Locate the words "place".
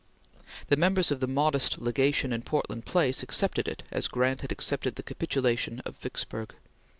2.87-3.21